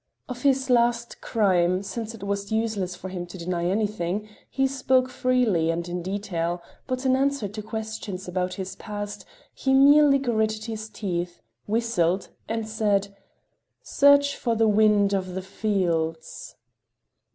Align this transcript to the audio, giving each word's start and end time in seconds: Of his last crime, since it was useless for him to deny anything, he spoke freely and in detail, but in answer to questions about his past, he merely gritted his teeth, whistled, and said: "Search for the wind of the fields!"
Of 0.27 0.41
his 0.41 0.71
last 0.71 1.21
crime, 1.21 1.83
since 1.83 2.15
it 2.15 2.23
was 2.23 2.51
useless 2.51 2.95
for 2.95 3.09
him 3.09 3.27
to 3.27 3.37
deny 3.37 3.65
anything, 3.65 4.27
he 4.49 4.65
spoke 4.65 5.09
freely 5.09 5.69
and 5.69 5.87
in 5.87 6.01
detail, 6.01 6.59
but 6.87 7.05
in 7.05 7.15
answer 7.15 7.47
to 7.49 7.61
questions 7.61 8.27
about 8.27 8.55
his 8.55 8.75
past, 8.77 9.25
he 9.53 9.75
merely 9.75 10.17
gritted 10.17 10.65
his 10.65 10.89
teeth, 10.89 11.43
whistled, 11.67 12.29
and 12.49 12.67
said: 12.67 13.15
"Search 13.83 14.35
for 14.35 14.55
the 14.55 14.67
wind 14.67 15.13
of 15.13 15.35
the 15.35 15.41
fields!" 15.43 16.55